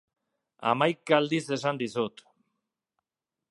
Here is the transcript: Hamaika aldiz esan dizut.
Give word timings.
Hamaika 0.69 1.17
aldiz 1.19 1.43
esan 1.57 1.81
dizut. 1.83 2.25